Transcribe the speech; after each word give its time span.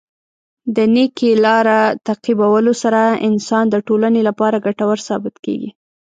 د 0.75 0.77
نېکۍ 0.93 1.31
لاره 1.45 1.79
تعقیبولو 2.07 2.73
سره 2.83 3.01
انسان 3.29 3.63
د 3.69 3.75
ټولنې 3.87 4.21
لپاره 4.27 4.63
ګټور 4.65 4.97
ثابت 5.07 5.35
کیږي. 5.45 5.69